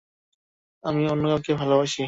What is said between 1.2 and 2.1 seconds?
কাউকে ভালোবাসি।